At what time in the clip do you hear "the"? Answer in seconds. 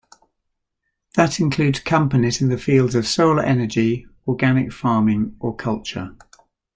2.49-2.57